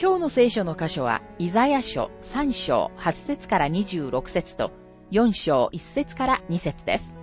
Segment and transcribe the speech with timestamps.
[0.00, 4.70] 今日の聖書の箇所は、イザヤ書3章8節から26節と、
[5.10, 7.16] 4章1節から2節です。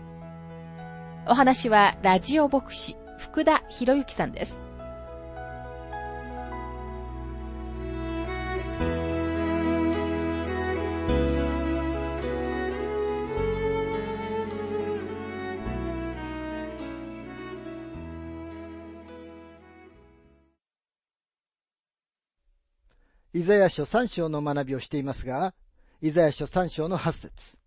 [1.25, 4.65] お話は、ラジオ牧師、福田博之さんです。
[23.36, 25.54] イザヤ書3章の学びをしていますが、
[26.02, 27.58] イザヤ書3章の8節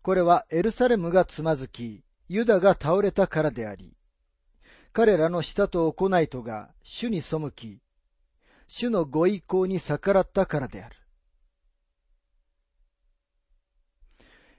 [0.00, 3.92] これはエルサレムがつまずき、ユダが倒れたからであり、
[4.94, 7.82] 彼らの舌と行いとが主に背き、
[8.68, 10.96] 主のご意向に逆らったからである。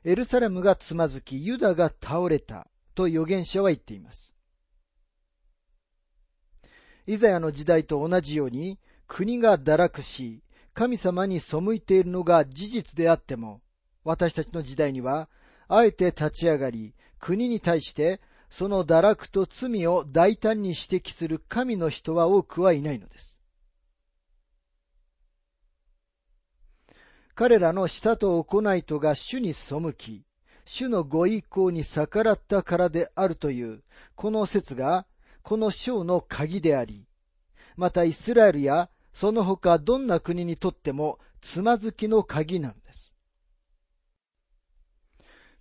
[0.04, 4.36] エルサレムがつまずき、ユダが倒れたと預言者は言っています。
[7.06, 10.42] イザヤの時代と同じように、国が堕落し、
[10.74, 13.62] 神様に背いているのが事実であっても、
[14.04, 15.30] 私たちの時代には、
[15.68, 23.42] あえて立ち上がり、国に対して、その堕落と罪を大胆に指摘する神の人は多くはいないのです。
[27.36, 30.24] 彼らの舌と行いとが主に背き、
[30.66, 33.84] 主のご意向に逆らったからであるという、
[34.16, 35.08] この説が
[35.44, 37.06] この章の鍵であり、
[37.76, 43.16] またイスラエルやその他どんな国にとってもつまずきの鍵なんです。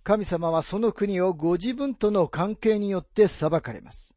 [0.03, 4.15] 神様はその国をご自分との関係によって裁かれます。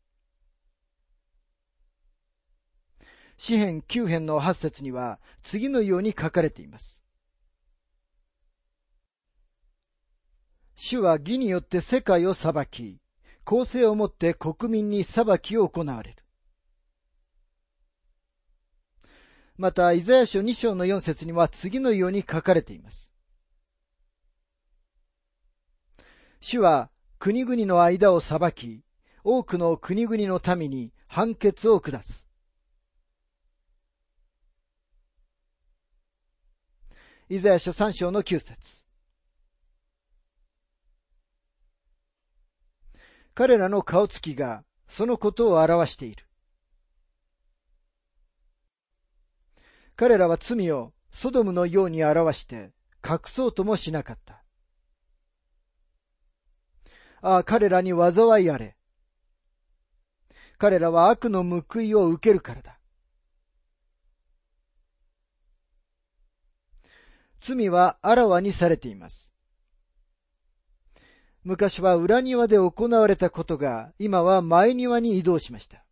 [3.36, 7.02] 詩編9編の8節には次のように書かれています。
[10.76, 12.98] 主は義によって世界を裁き、
[13.46, 16.16] 公正をもって国民に裁きを行われる。
[19.56, 23.14] また、イザヤ書2章の4節には次のように書かれています。
[26.40, 26.90] 主は
[27.20, 28.82] 国々の間を裁き、
[29.22, 32.28] 多くの国々の民に判決を下す。
[37.28, 38.85] イザヤ書3章の9節
[43.36, 46.24] 彼らの顔つきがそのことを表している。
[49.94, 52.72] 彼らは罪をソドムのように表して
[53.06, 54.42] 隠そうともしなかった。
[57.20, 58.74] ああ、彼らに災いあれ。
[60.56, 62.80] 彼らは悪の報いを受けるからだ。
[67.42, 69.35] 罪はあらわにされています。
[71.46, 75.84] 昔は裏庭で行われたことが、今は前庭に移動しました。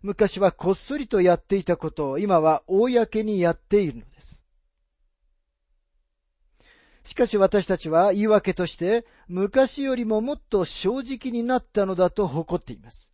[0.00, 4.42] 昔はこっそりとやっていたことを、今は公にやっているのです。
[7.04, 13.12] しかし私たちは言い訳として、昔よりももっと正直になったのだと誇っています。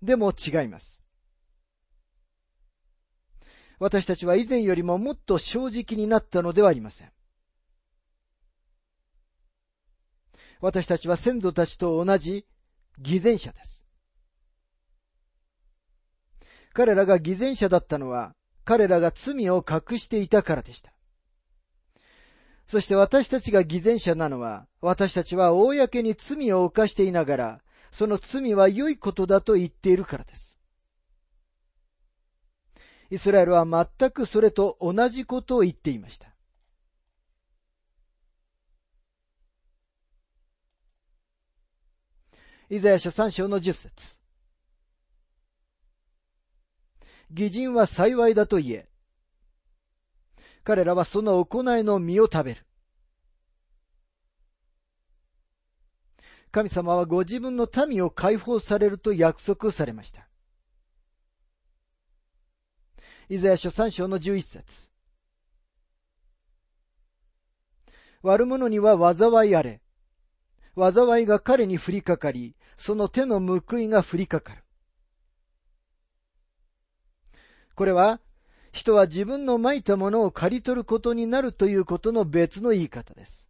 [0.00, 1.02] でも違います。
[3.80, 7.15] 私たちは以前よりももっと正直になったのではありません。
[10.60, 12.46] 私たちは先祖たちと同じ
[12.98, 13.84] 偽善者です。
[16.72, 20.92] 彼らが偽善者だったのは、彼らが罪を隠していたからでした。
[22.66, 30.60] そして私たちが偽善者なのは、私たちは公に罪を犯していながら、その罪は良いことだと言っているからです。
[33.08, 36.35] イスラエルは全くそれと同じことを言っていました。
[42.68, 44.18] イザヤ書3章の10節
[47.30, 48.86] 義人は幸いだと言え。
[50.64, 52.66] 彼らはその行いの実を食べる。
[56.50, 60.26] 神様はご自分の民を解放されると約束されました。
[63.28, 64.90] イザヤ書3章の11節
[68.22, 69.82] 悪者には災いあれ。
[70.76, 74.62] 災いが彼に降りかかり、その手の報いが降りかかる。
[77.74, 78.20] これは、
[78.72, 83.48] 人は自分の蒔いたものを刈り取ることになるということの別の言い方です。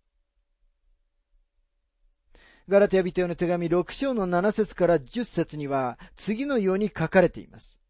[2.68, 7.80] ガラテヤビテオの手紙6章の7節から10節には次のように書かれています。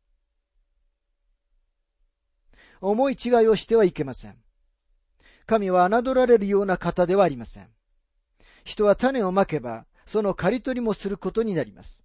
[2.83, 4.37] 思い違いをしてはいけません。
[5.47, 7.69] 神は侮られるような方ではありません。
[8.65, 12.05] 人は種をまけば、その刈り取りもすることになります。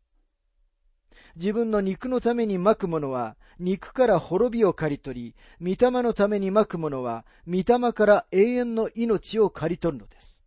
[1.35, 10.43] 自分の肉のためにまくものは、肉から滅びを刈り取り、御霊のためにまくものは、御霊から永遠の命を刈り取るのです。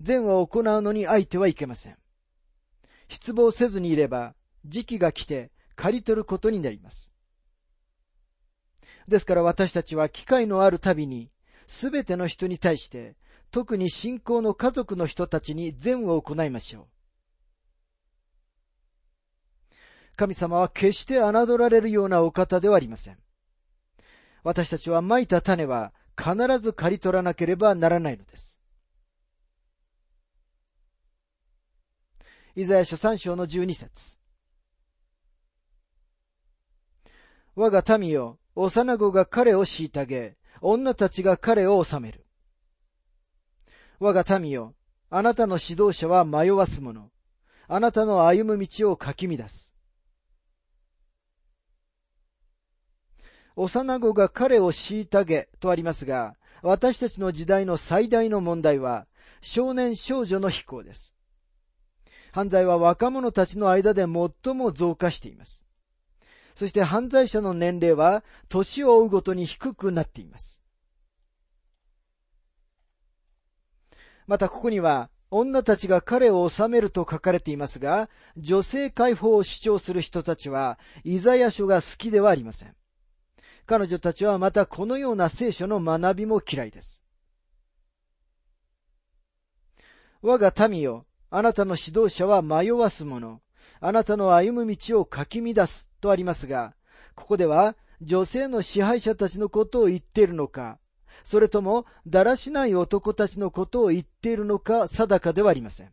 [0.00, 1.96] 善は行うのに相手はいけません。
[3.08, 4.34] 失望せずにいれば、
[4.66, 7.12] 時期が来て刈り取ることになります。
[9.08, 11.30] ですから私たちは機会のあるたびに、
[11.66, 13.16] すべての人に対して、
[13.54, 16.88] 特に信仰の家族の人たちに善を行いましょ
[19.70, 19.74] う。
[20.16, 23.18] 神様は決して侮られるようなお方ではありません。
[24.42, 28.58] 私たちは蒔いた種は必ず刈り取らなければならないのです。
[32.56, 34.16] イザヤ書三章の十二節
[37.54, 42.23] 我が民よ、幼子が彼を虐げ、女たちが彼を治める。
[43.98, 44.74] 我が民よ、
[45.10, 47.10] あなたの指導者は迷わす者。
[47.66, 49.72] あなたの歩む道をかき乱す。
[53.56, 59.06] 幼子が彼を虐げとありますが、私たちの時代の最大の問題は、
[59.40, 61.14] 少年少女の非行です。
[62.32, 65.64] 犯罪は若者たちの間で最も増加しています。
[66.56, 70.63] そして犯罪者の年齢は年を追うごとに低くなっています。
[74.26, 82.74] またここには、女たちが彼を治めると書かれていますが、女性解放を主張する人たちは、イザヤ書が好きではありません。
[83.66, 87.02] 彼女たちはまたこのような聖書の学びも嫌いです。
[90.22, 93.40] 我が民よ、あなたの指導者は迷わす者、
[93.80, 96.74] あなたの歩む道をかき乱すとありますが、
[97.14, 100.78] ここでは女性の支配者たちのことを言っているのか、
[101.22, 105.92] それともだらしない男たちのことを言っているのか定かではありません。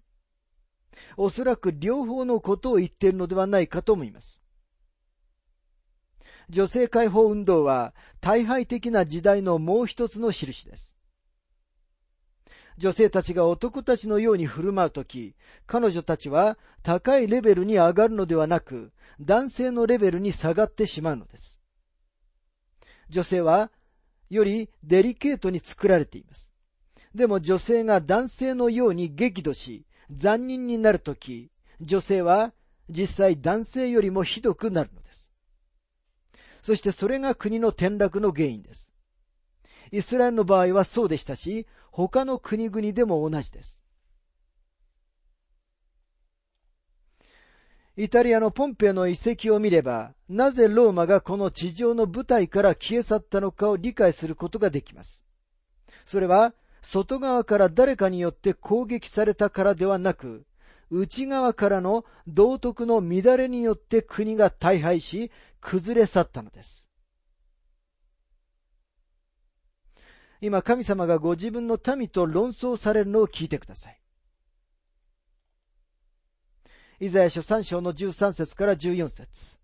[1.17, 4.41] おそらく両方のことを言っているのではないかと思います。
[6.49, 10.95] 女性解放運動は大敗的な時代のもう一つの印です。
[12.77, 15.35] 女性たちが男たちのように振る舞うとき、
[15.67, 21.61] 彼女たちは高いレベルに上がるのではなく、男性のレベルに下がってしまうのです。
[23.09, 23.71] 女性は、
[24.31, 26.53] よりデリケートに作られています。
[27.13, 31.51] でも女性が男性のように激怒し、残忍になるとき、
[31.81, 32.53] 女性は
[32.89, 35.33] 実際男性よりもひどくなるのです。
[36.63, 38.89] そしてそれが国の転落の原因です。
[39.91, 43.80] イスラエルの場合はそうでしたし、他の国々でも同じです。
[48.03, 55.23] イタリアのポンペイの遺跡を見れば、なぜローマがこの地上の舞台から消え去ったのかを理解することができます。
[56.03, 60.47] それは、外側から誰かによって攻撃されたからではなく、
[60.89, 65.29] 内側からの道徳の乱れによって国が大敗し、
[65.59, 66.87] 崩れ去ったのです。
[70.41, 74.00] 今神様がご自分の民と論争されるのを聞いてください。
[77.03, 79.57] イザヤ書3章の13節から14節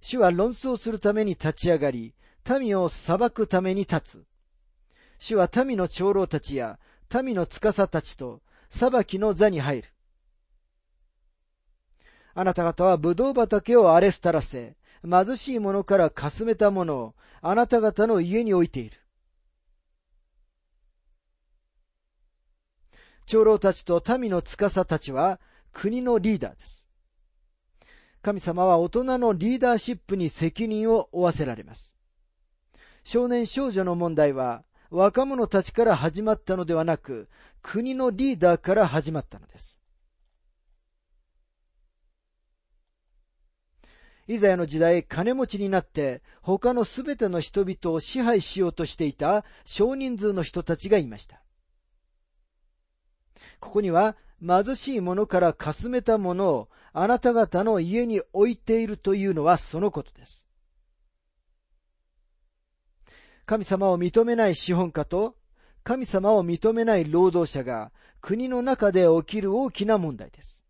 [0.00, 2.14] 主は論争するために立ち上がり、
[2.58, 4.24] 民を裁くために立つ。
[5.18, 6.78] 主は民の長老たちや
[7.22, 8.40] 民の司たちと
[8.70, 9.88] 裁きの座に入る。
[12.32, 19.03] あなた方は葡萄畑を荒れ廃らせ、貧しい者からかすめたものをあなた方の家に置いている。
[23.26, 25.40] 長老たちと民の司たちは
[25.72, 26.88] 国のリーダーです。
[28.22, 31.96] 神様は大人のリーダーシップに責任を負わせられます。
[33.04, 37.28] 少年少女の問題は若者たちから始まったのではなく、
[37.62, 39.80] 国のリーダーから始まったのです。
[44.26, 51.43] イザヤの時代、金持ちになって他のすべての人々を支配しようとしていた少人数の人たちがいました。
[53.60, 60.46] ここには貧しい者からかすめたものをあなた方の家に置いているというのはそのことです。
[63.46, 65.36] 神様を認めない資本家と
[65.82, 70.64] 神様を認めない労働者が国の中で起きる大きな問題です。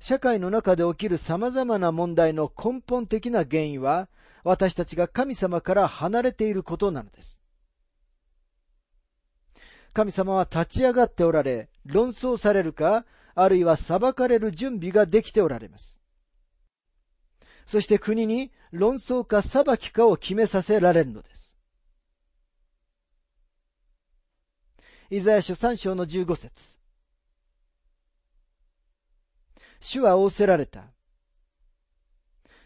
[0.00, 4.08] 社会の中で起きる様々な問題の根本的な原因は、
[4.42, 7.42] 私たちが神様から離れていることなのです。
[9.92, 13.04] 神様は立ち上がっておられ、論争されるか、
[13.34, 16.00] あるいは裁かれる準備ができておられます。
[17.66, 21.56] そして国に論争か裁きかを決めさせられるのです。
[25.10, 26.78] イザヤ書3章の15節
[29.80, 30.92] 主は仰せられた。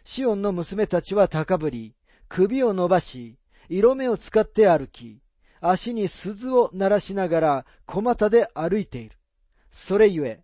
[0.05, 1.95] シオンの娘たちは高ぶり、
[2.29, 3.39] 首を伸ばし、
[3.71, 5.24] 色目を使って歩き、
[5.61, 9.17] 足に鈴を鳴らしながら小股で歩いている。
[9.71, 10.43] それゆえ、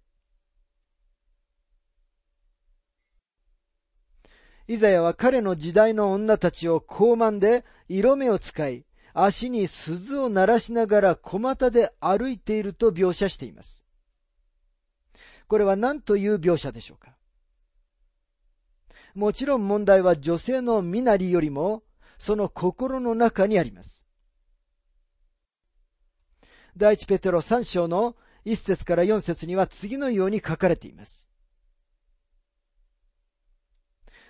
[4.67, 13.85] イザヤは彼の時代の女たちを高慢で色目を使い、足に鈴を鳴らしながら小股で歩いていると描写しています。
[15.49, 17.17] これは何という描写でしょうか？
[19.15, 21.83] もちろん問題は女性の身なりよりも、
[22.19, 24.00] その心の中にあります。
[26.77, 31.29] 第一ペテロ3章の1節から4節には次のように書かれています。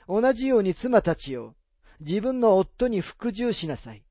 [0.09, 1.55] 同じように妻たちよ、
[2.01, 4.03] 自分の夫に服従しなさい。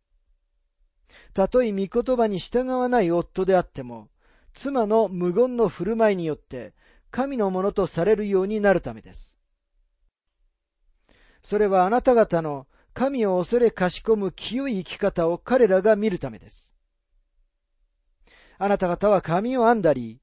[1.34, 4.10] たとえ御言葉に従わない夫であっても、
[4.54, 6.74] 妻の無言の振る舞いによって
[7.12, 9.38] 神のものとされるようになるためです。
[11.42, 16.74] それはあなた方の神を恐れかしこむ清い生き方を彼らが見るためです。
[18.62, 20.20] あなた方は髪を編んだり、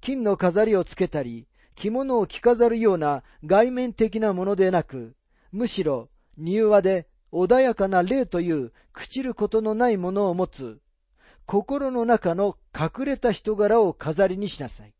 [0.00, 5.16] 金の飾りをつけたり、着物を着飾るような外面的なものでなく、
[5.50, 10.80] むしろ柔和で穏やかな霊という朽ちることのないものを持つ、
[11.46, 14.94] 心の中の隠れた人柄を飾りにしなさい。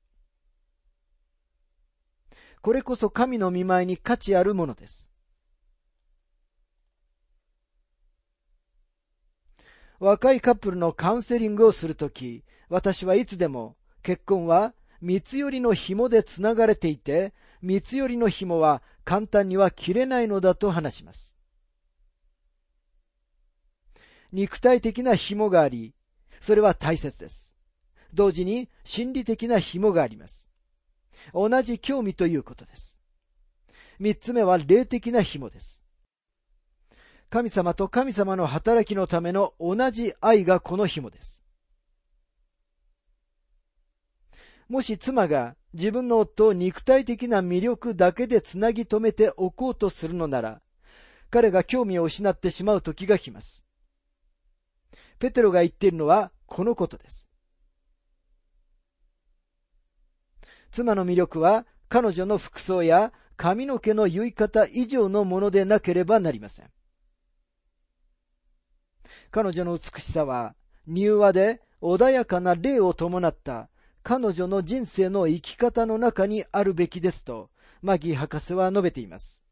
[2.60, 5.09] これこそ神の見舞いに価値あるものです。
[10.00, 21.36] 若いカップルのカウンセリングをするとき、私はいつでも結婚は三つ寄りの紐でつながれていて、三つ寄りの紐は簡単には切れないのだと話します。
[24.32, 25.94] 肉体的な紐があり、
[26.40, 27.54] それは大切です。
[28.14, 30.48] 同時に心理的な紐があります。
[31.34, 32.98] 同じ興味ということです。
[33.98, 35.82] 三つ目は霊的な紐です。
[37.30, 41.44] 神様と神様の働きのための同じ愛がこの紐です。
[44.68, 50.60] もし妻が自分の夫を肉体的な魅力だけでつなぎ止めておこうとするのなら、
[51.30, 53.64] 彼が興味を失ってしまう時が来ます。
[55.20, 57.28] ペテロが言っているのはこのことです。
[60.72, 66.70] 妻の魅力は彼女の服装や髪の毛の結い方以上のものでなければなりません。
[69.30, 70.54] 彼女の美しさは
[70.86, 73.68] 柔和で穏やかな霊を伴った
[74.02, 77.50] 彼女の人生の生き方の中にあるべきですと、
[77.82, 79.42] マギー博士は述べています。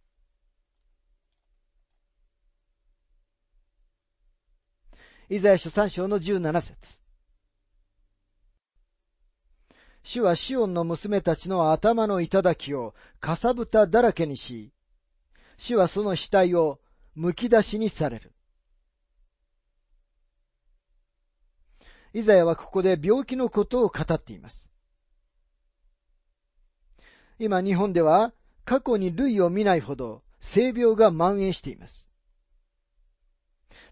[5.30, 7.02] イザヤ書3章の17節
[10.02, 14.72] 主はシオンの娘たちの頭の頂をかさぶただらけにし、
[15.58, 16.80] 主はその死体を
[17.14, 18.32] むき出しにされる。
[22.18, 24.72] イザヤはここで病気のことを語っています。
[27.38, 28.32] 今日本では
[28.64, 32.10] 過去に類を見ないほど性病が蔓延しています。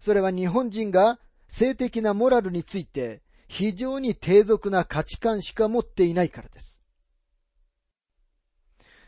[0.01, 6.81] それは日本人が性的なモラルについて非常に低俗な価値観しか持っていないからです。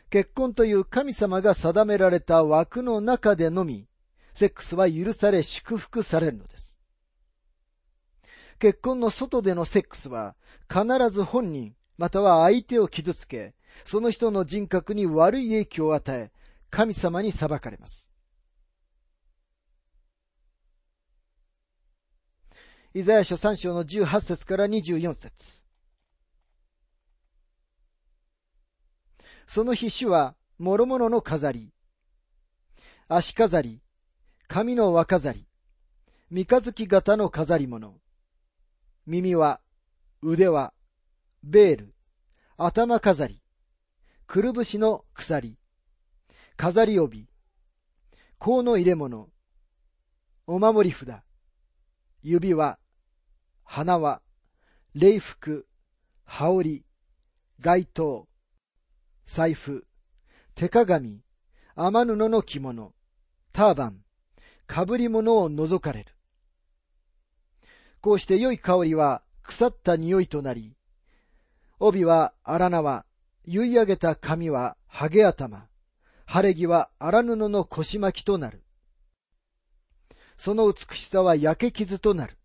[0.08, 3.86] 結婚という神様が定められた枠の中でのみ、
[4.32, 6.69] セックスは許され祝福されるのです。
[8.60, 10.36] 結婚の外でのセックスは
[10.68, 13.54] 必ず本人、または相手を傷つけ、
[13.86, 16.30] その人の人格に悪い影響を与え、
[16.68, 18.10] 神様に裁かれます。
[22.92, 25.62] イザヤ書3章の18節から24節
[29.46, 31.72] その日主は、諸々の飾り、
[33.08, 33.80] 足飾り、
[34.48, 35.46] 髪の輪飾り、
[36.30, 37.94] 三日月型の飾り物、
[39.10, 39.60] 耳は、
[40.22, 40.72] 腕は、
[41.42, 41.94] ベール、
[42.56, 43.42] 頭飾り、
[44.28, 45.58] くるぶしの鎖、
[46.56, 47.28] 飾り帯、
[48.38, 49.28] 香の入れ物、
[50.46, 51.08] お守り札、
[52.22, 52.78] 指輪、
[53.64, 54.22] 花輪、
[54.94, 55.66] 礼服、
[56.24, 56.84] 羽織、
[57.58, 58.28] 街灯、
[59.26, 59.88] 財布、
[60.54, 61.24] 手鏡、
[61.74, 62.94] 天布の着物、
[63.52, 64.04] ターバン、
[64.72, 66.19] 被り物を除かれる。
[68.00, 70.74] こうして良い香りは腐った匂いとなり、
[71.78, 73.04] 帯は荒縄、
[73.44, 75.66] 結い上げた髪はハゲ頭、
[76.26, 78.62] 晴れ着は荒布の腰巻きとなる。
[80.38, 82.38] その美しさは焼け傷となる。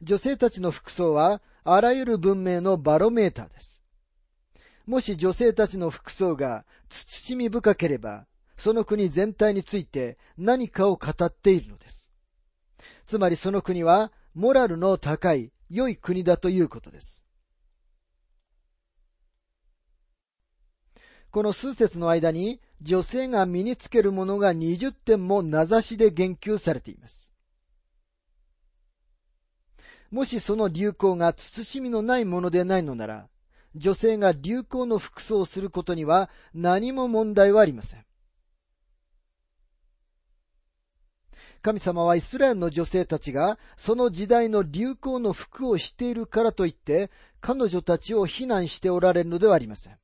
[0.00, 3.82] 女性たちの服装はあらゆる文明のバロメーターです。
[4.84, 8.26] もし女性たちの服装が慎み深ければ、
[8.62, 12.12] その国全体について何かを語っているのです。
[13.08, 17.24] つまりその国はモラルの高い良い国だということです。
[21.32, 27.32] この数節の間に女性が身につけるものが20点も名指しで言及されています。
[30.12, 33.28] もしその流行が慎みのないものでないのなら、
[33.74, 38.04] 女性が流行の服装をすることには何も問題はありません。
[41.62, 47.08] 神様はイスラエルの女性たちがその時代の流行の服をしているからといって
[47.40, 49.96] 彼女たちを非難しておられるのではありません。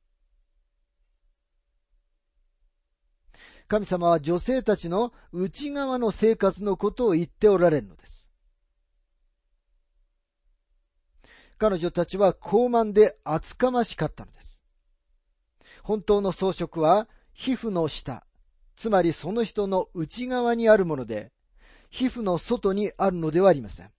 [3.67, 8.29] 神様は女性たちの内側の生活のことを言っておられるのです。
[11.57, 14.63] 彼女たちは高慢で厚かましかったのです。
[15.83, 18.25] 本当の装飾は皮膚の下、
[18.77, 21.31] つまりその人の内側にあるもので、
[21.89, 23.91] 皮膚の外にあるのではありません。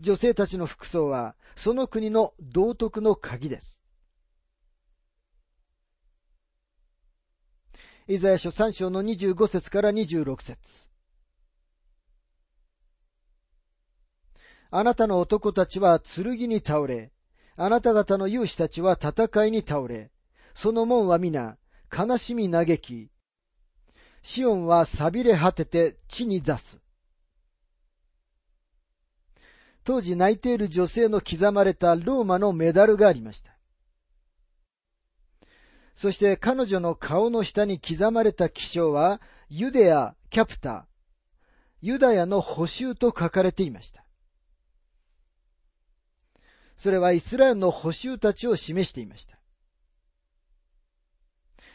[0.00, 3.82] 女性たちの服装はその国の道徳の鍵です。
[8.08, 10.88] イザヤ書3章の25節から26節
[14.72, 17.12] あなたの男たちは剣に倒れ、
[17.56, 20.10] あなた方の勇士たちは戦いに倒れ、
[20.54, 21.56] その門は皆、
[21.96, 23.10] 悲しみ嘆き、
[24.22, 26.78] シオンは錆びれ果てて地に座す。
[29.82, 33.56] 当時泣いている女性の刻まれたローマのメダルがありました。
[35.94, 40.82] そして彼女の顔の下に刻まれた記章は、ユデア、キャプター、
[41.82, 44.04] ユダヤの補修と書かれていました。
[46.76, 49.39] それはイスラエルの補修たちを示していました。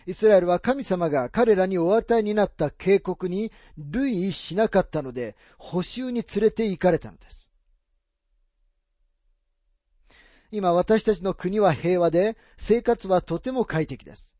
[0.07, 7.51] イスラエルは神様が彼らにお与えになった警告に類しなかったので、補修に連れて行かれたのです。
[10.51, 14.35] 今私たちの国は平和で、生活はとても快適です。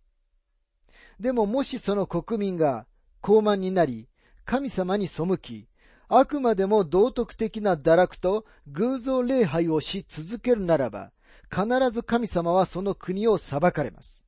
[1.19, 2.85] でももしその国民が
[3.21, 4.07] 高慢になり、
[4.45, 5.67] 神様に背き、
[6.07, 11.11] あくまでも道徳的な堕落と偶像礼拝をし続けるならば、
[11.49, 14.24] 必ず神様はその国を裁かれます。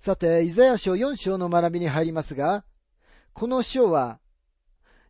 [0.00, 2.64] さて、イザヤ書4章の学びに入りますが、
[3.34, 4.18] この章は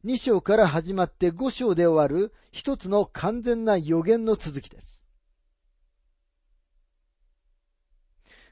[0.05, 5.07] 2章から始まって5章で終わる一つの完全な予言の続きです。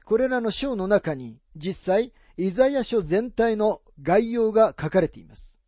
[0.05, 5.59] これらの章の中に実際、イザヤ書全体の概要が書かれています。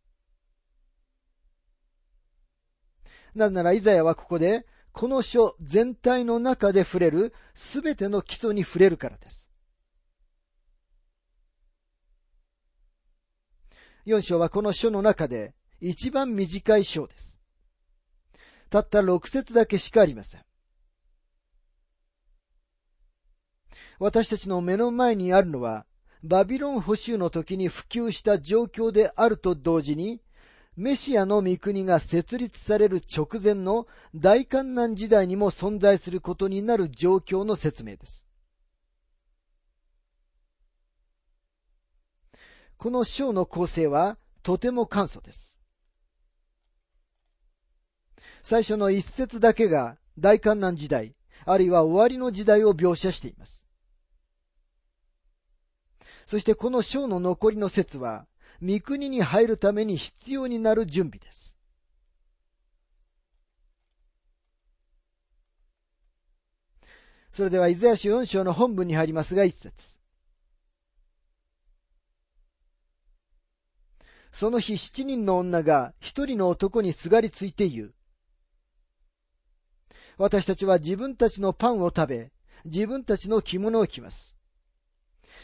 [3.34, 9.51] なぜならイザヤはここで、この書全体の中で触れるすべての基礎に触れるからです。
[14.06, 17.38] 4章はこの書の中で一番短い章です。
[18.68, 20.40] たった6節だけしかありません。
[23.98, 25.86] 私たちの目の前にあるのは、
[26.24, 30.20] バビロン捕囚の時に普及した状況であると同時に、
[30.76, 38.26] メシアの御国が設立される直前の大観難時代にも存在することになる状況の説明です。
[42.82, 45.60] この章の構成はとても簡素です。
[48.42, 51.14] 最初の一節だけが大観難時代、
[51.44, 53.68] あるいは終わりの時代を描写しています。
[56.26, 58.26] そしてこの章の残りの説は、
[58.60, 61.56] 御国に入るために必要になる準備です。
[67.32, 70.01] それでは、イザヤ書4章の本文に入りますが、一節。
[74.32, 77.94] その日七人の女が一人の男にすがりついて言う。
[80.16, 82.32] 私たちは自分たちのパンを食べ、
[82.64, 84.36] 自分たちの着物を着ます。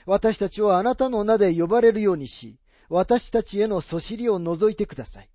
[0.07, 5.31] 私たちをあなたの名で呼ばれるようにし、私たちへのそしりを除いてください。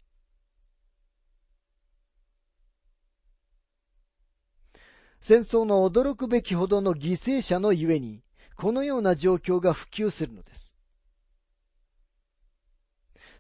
[5.21, 8.23] 戦争の驚くべきほどの犠牲者のゆえに、
[8.55, 10.72] このような状況が普及するのです。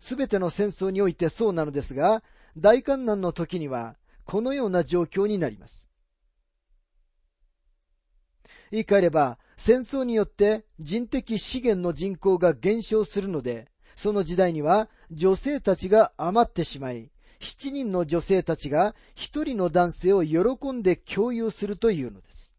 [0.03, 2.23] すべての戦争においてそうなのですが、
[2.57, 5.87] 大観難の時には、このような状況になります。
[8.69, 22.57] 言い換えれば、戦争によって人的資源の人口が減少するので、その時代には女性たちが余ってしまい、七人の女性たちが一人の男性を喜んで共有するというのです。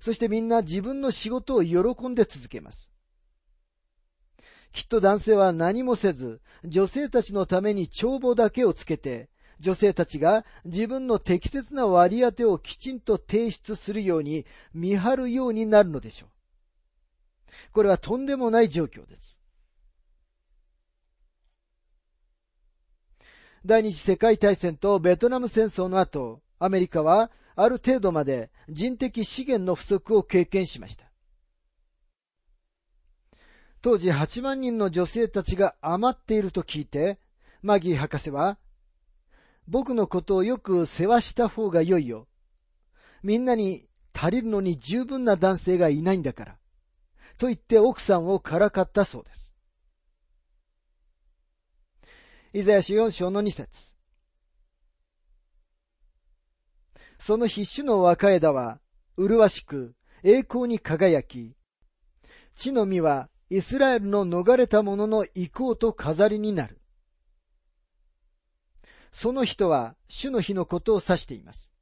[0.00, 2.95] そしてみんな自分の仕事を喜んで続けます。
[4.76, 16.28] きっと男性は何もせず、女性たちのために帳簿だけをつけて、女性たちが自分の適切な割り当てをきちんと提出するように見張るようになるのでしょう。
[17.72, 19.40] これはとんでもない状況です。
[23.64, 31.06] 第二次世界大戦とベトナム戦争の後、アメリカはある程度まで人的資源の不足を経験しました。
[33.86, 37.20] 当時8万人の女性たちが余っていると聞いて、
[37.62, 38.58] マギー博士は、
[39.68, 42.26] 僕のことをよく世話した方が良いよ。
[43.22, 46.58] みんなに足りるのに十分な男性がいないんだから。
[47.38, 49.54] と言って奥さんをからかったそうです。
[52.54, 53.94] イザヤ書4章の2節
[57.20, 58.80] その必種の若枝は、
[59.16, 59.94] 麗しく、
[60.24, 61.54] 栄光に輝き、
[62.56, 66.80] 地の実はイスラエルの逃れた者の意向と飾りになる。
[69.12, 71.72] その人は主の日のことを指しています。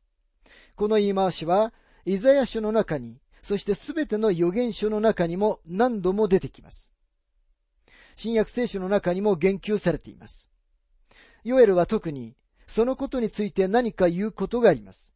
[0.76, 1.72] この言い回しは、
[2.04, 6.90] イザヤ書の中に、そしてすべての預言書の中にも何度も出てきます。
[8.16, 10.50] 新約聖書の中にも言及されています。
[11.44, 15.12] ヨエルは特に、そのことについて何か言うことがあります。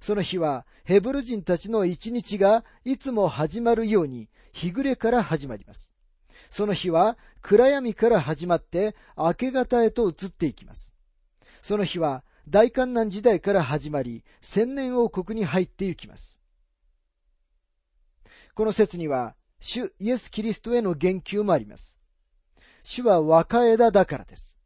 [0.00, 5.92] その日は、ヘブル人たちの一日がいつも始まるように、日暮れから始まります。
[6.50, 10.92] その日は暗闇から始まって明け方へと移っていきます。
[11.62, 16.40] その日は大観難時代から始まり、千年王国に入っていきます。
[18.54, 21.96] この説には、主イエス・キリストへの言及もあります。
[22.82, 24.56] 主は若枝だからです。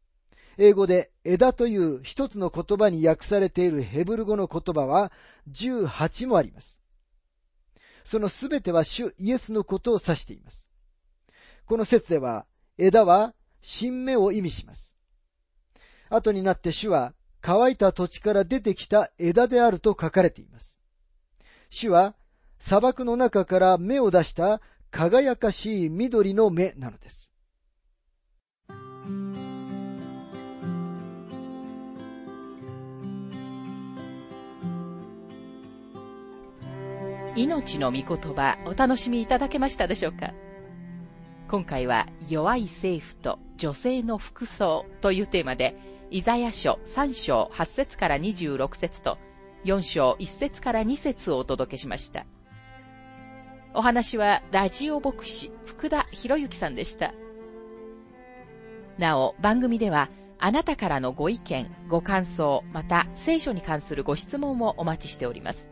[0.57, 5.13] 英語で枝という一つの言葉に訳されているヘブル語の言葉は
[5.51, 6.82] 18もあります。
[8.05, 10.71] そのすべては主イエスのことを指しています。
[11.67, 12.47] この説では、
[12.79, 14.97] 枝は新芽を意味します。
[16.11, 20.79] 後になって主は乾いた土地から出てきた枝であると書かれています。
[21.71, 22.15] 主は
[22.59, 24.61] 砂漠の中から芽を出した
[24.91, 27.32] 輝かしい緑の芽なのです。
[37.35, 40.35] 命の御言葉お楽しみいただけましたでしょうか？
[41.49, 45.77] 今回は弱い政府と女性の服装というテーマで、
[46.11, 49.17] イザヤ書3章8節から26節と
[49.65, 52.27] 4章1節から2節をお届けしました。
[53.73, 57.15] お話はラジオ牧師福田博之さんでした。
[58.99, 65.72] なお、番組ではあなたからのご意見、ご感想、また聖書に関するご質問をお待ちしております。